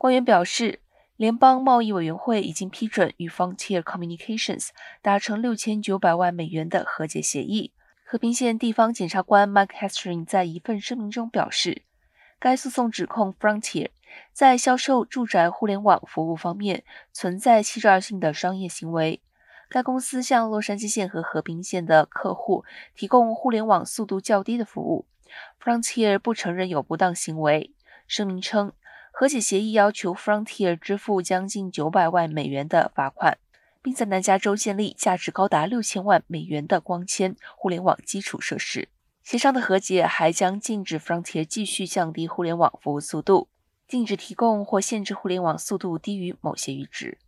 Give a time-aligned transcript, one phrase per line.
[0.00, 0.80] 官员表示，
[1.18, 4.70] 联邦贸易委员会已经批准与 Frontier Communications
[5.02, 7.74] 达成六千九百万美元的和解协议。
[8.02, 11.82] 和平县地方检察官 Mike Hestring 在一份声明中表示，
[12.38, 13.90] 该诉讼指控 Frontier
[14.32, 16.82] 在销售住宅互联网服务方面
[17.12, 19.20] 存在欺诈性的商业行为。
[19.68, 22.64] 该公司向洛杉矶县和和平县的客户
[22.94, 25.04] 提供互联网速度较低的服务。
[25.62, 27.74] Frontier 不承认有不当行为。
[28.08, 28.72] 声明称，
[29.20, 33.36] 和解协议要求 Frontier 支付将近九百万美元的罚款，
[33.82, 38.88] 并在南加州建立价值高达六千万美元的光纤互联网基础设施。
[39.22, 43.48] 协商的和解还将禁止 Frontier 继续降低互联网服务速度，
[43.86, 47.18] 禁止提供或限制互联网速度低于某些阈值。